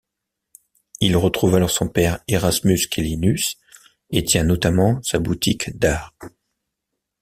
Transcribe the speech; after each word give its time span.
Il 0.99 1.15
retrouve 1.15 1.53
alors 1.53 1.69
son 1.69 1.87
père 1.87 2.23
Erasmus 2.27 2.89
Quellinus 2.89 3.57
et 4.09 4.23
tient 4.25 4.43
notamment 4.43 4.99
sa 5.03 5.19
boutique 5.19 5.77
d'art. 5.77 6.11